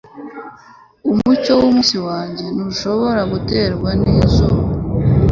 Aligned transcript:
Umucyo 1.11 1.51
wumunsi 1.59 1.97
wanjye 2.07 2.45
ntushobora 2.55 3.21
guterwa 3.31 3.89
nizuba 3.99 4.59